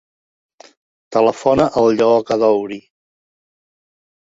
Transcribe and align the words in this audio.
Telefona 1.17 1.67
al 1.83 1.91
Lleó 2.01 2.17
Kaddouri. 2.31 2.81